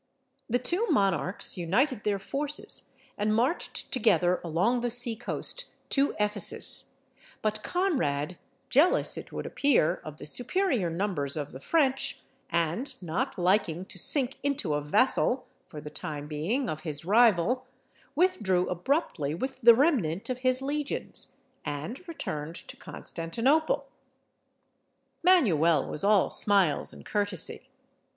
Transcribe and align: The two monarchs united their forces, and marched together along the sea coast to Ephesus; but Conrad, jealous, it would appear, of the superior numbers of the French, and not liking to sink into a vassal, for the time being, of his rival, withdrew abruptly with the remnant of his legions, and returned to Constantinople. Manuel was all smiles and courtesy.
The 0.49 0.57
two 0.57 0.87
monarchs 0.89 1.59
united 1.59 2.03
their 2.03 2.17
forces, 2.17 2.85
and 3.19 3.35
marched 3.35 3.91
together 3.93 4.41
along 4.43 4.81
the 4.81 4.89
sea 4.89 5.15
coast 5.15 5.65
to 5.89 6.15
Ephesus; 6.19 6.95
but 7.43 7.61
Conrad, 7.61 8.39
jealous, 8.71 9.15
it 9.15 9.31
would 9.31 9.45
appear, 9.45 10.01
of 10.03 10.17
the 10.17 10.25
superior 10.25 10.89
numbers 10.89 11.37
of 11.37 11.51
the 11.51 11.59
French, 11.59 12.19
and 12.49 12.99
not 12.99 13.37
liking 13.37 13.85
to 13.85 13.99
sink 13.99 14.39
into 14.41 14.73
a 14.73 14.81
vassal, 14.81 15.45
for 15.67 15.79
the 15.79 15.91
time 15.91 16.25
being, 16.27 16.67
of 16.67 16.79
his 16.81 17.05
rival, 17.05 17.67
withdrew 18.15 18.69
abruptly 18.69 19.35
with 19.35 19.61
the 19.61 19.75
remnant 19.75 20.31
of 20.31 20.39
his 20.39 20.63
legions, 20.63 21.35
and 21.63 22.07
returned 22.07 22.55
to 22.55 22.75
Constantinople. 22.75 23.85
Manuel 25.21 25.87
was 25.87 26.03
all 26.03 26.31
smiles 26.31 26.91
and 26.91 27.05
courtesy. 27.05 27.69